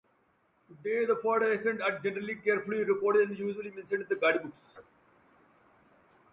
Today, 0.67 1.05
first 1.21 1.45
ascents 1.45 1.83
are 1.83 1.99
generally 1.99 2.33
carefully 2.33 2.83
recorded 2.83 3.29
and 3.29 3.37
usually 3.37 3.69
mentioned 3.69 4.07
in 4.09 4.17
guidebooks. 4.19 4.79